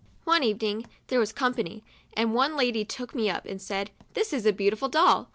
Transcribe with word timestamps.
One 0.23 0.41
evening 0.41 0.87
there 1.09 1.19
was 1.19 1.31
company, 1.31 1.83
and 2.17 2.33
one 2.33 2.57
lady 2.57 2.83
took 2.83 3.13
me 3.13 3.29
up, 3.29 3.45
and 3.45 3.61
said," 3.61 3.91
This 4.15 4.33
is 4.33 4.47
a 4.47 4.51
beautiful 4.51 4.89
doll." 4.89 5.29